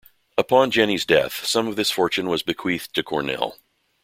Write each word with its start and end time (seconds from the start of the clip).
Upon 0.35 0.71
Jennie's 0.71 1.05
death, 1.05 1.45
some 1.45 1.67
of 1.67 1.75
this 1.75 1.91
fortune 1.91 2.27
was 2.27 2.41
bequeathed 2.41 2.95
to 2.95 3.03
Cornell. 3.03 3.59